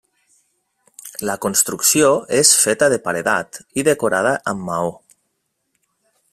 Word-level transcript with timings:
La 1.29 1.35
construcció 1.45 2.07
és 2.39 2.55
feta 2.63 2.89
de 2.95 2.99
paredat 3.09 3.61
i 3.83 3.87
decorada 3.91 4.35
amb 4.55 4.69
maó. 4.71 4.93